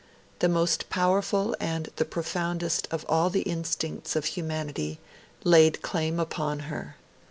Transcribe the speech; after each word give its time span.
The 0.39 0.49
most 0.49 0.89
powerful 0.89 1.55
and 1.59 1.89
the 1.97 2.05
profoundest 2.05 2.87
of 2.89 3.05
all 3.07 3.29
the 3.29 3.43
instincts 3.43 4.15
of 4.15 4.25
humanity 4.25 4.97
laid 5.43 5.83
claim 5.83 6.19
upon 6.19 6.61
her. 6.71 6.95